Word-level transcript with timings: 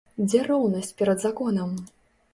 Дзе 0.29 0.39
роўнасць 0.51 0.91
перад 1.03 1.23
законам? 1.27 1.77